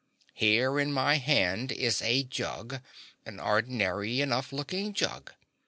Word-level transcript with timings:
Here 0.33 0.79
in 0.79 0.91
my 0.91 1.17
hand 1.17 1.71
is 1.71 2.01
a 2.01 2.23
jug, 2.23 2.81
an 3.23 3.39
ordinary 3.39 4.19
enough 4.19 4.51
looking 4.51 4.93
jug. 4.93 5.31